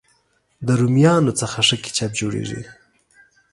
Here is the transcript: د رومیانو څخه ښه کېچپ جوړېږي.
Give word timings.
د 0.67 0.69
رومیانو 0.79 1.31
څخه 1.41 1.57
ښه 1.67 1.75
کېچپ 1.83 2.11
جوړېږي. 2.19 2.61